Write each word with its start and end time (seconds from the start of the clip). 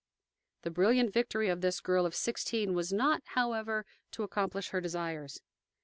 The 0.63 0.71
brilliant 0.71 1.13
victory 1.13 1.47
of 1.47 1.61
this 1.61 1.79
girl 1.79 2.07
of 2.07 2.15
sixteen 2.15 2.73
was 2.73 2.91
not, 2.91 3.21
however, 3.23 3.85
to 4.13 4.23
accomplish 4.23 4.69
her 4.69 4.81
desires. 4.81 5.43